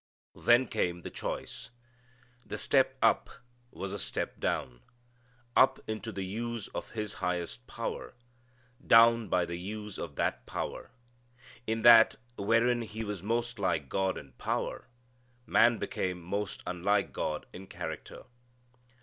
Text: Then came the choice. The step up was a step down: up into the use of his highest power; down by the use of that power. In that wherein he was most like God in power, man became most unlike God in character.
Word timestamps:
Then 0.43 0.65
came 0.65 1.03
the 1.03 1.11
choice. 1.11 1.69
The 2.43 2.57
step 2.57 2.97
up 3.03 3.29
was 3.69 3.93
a 3.93 3.99
step 3.99 4.39
down: 4.39 4.81
up 5.55 5.77
into 5.85 6.11
the 6.11 6.25
use 6.25 6.69
of 6.69 6.89
his 6.97 7.13
highest 7.21 7.67
power; 7.67 8.15
down 8.83 9.27
by 9.29 9.45
the 9.45 9.57
use 9.59 9.99
of 9.99 10.15
that 10.15 10.47
power. 10.47 10.89
In 11.67 11.83
that 11.83 12.15
wherein 12.35 12.81
he 12.81 13.03
was 13.03 13.21
most 13.21 13.59
like 13.59 13.89
God 13.89 14.17
in 14.17 14.31
power, 14.31 14.87
man 15.45 15.77
became 15.77 16.19
most 16.19 16.63
unlike 16.65 17.13
God 17.13 17.45
in 17.53 17.67
character. 17.67 18.23